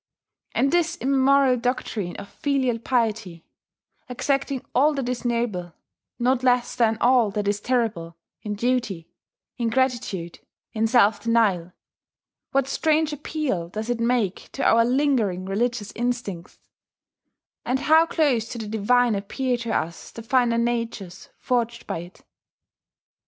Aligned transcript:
And 0.55 0.71
this 0.71 0.95
immemorial 0.97 1.57
doctrine 1.57 2.15
of 2.15 2.27
filial 2.27 2.79
piety, 2.79 3.45
exacting 4.09 4.65
all 4.73 4.95
that 4.95 5.07
is 5.07 5.23
noble, 5.23 5.73
not 6.17 6.41
less 6.41 6.75
than 6.75 6.97
all 6.99 7.29
that 7.29 7.47
is 7.47 7.61
terrible, 7.61 8.17
in 8.41 8.55
duty, 8.55 9.11
in 9.59 9.69
gratitude, 9.69 10.39
in 10.73 10.87
self 10.87 11.21
denial, 11.21 11.73
what 12.49 12.67
strange 12.67 13.13
appeal 13.13 13.69
does 13.69 13.91
it 13.91 13.99
make 13.99 14.49
to 14.53 14.63
our 14.63 14.83
lingering 14.83 15.45
religious 15.45 15.91
instincts; 15.95 16.57
and 17.63 17.81
how 17.81 18.07
close 18.07 18.49
to 18.49 18.57
the 18.57 18.67
divine 18.67 19.13
appear 19.13 19.55
to 19.57 19.71
us 19.71 20.09
the 20.09 20.23
finer 20.23 20.57
natures 20.57 21.29
forged 21.37 21.85
by 21.85 21.99
it! 21.99 22.23